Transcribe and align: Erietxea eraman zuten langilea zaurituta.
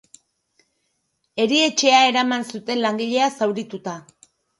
Erietxea 1.43 1.99
eraman 2.13 2.47
zuten 2.53 2.81
langilea 2.87 3.29
zaurituta. 3.37 3.95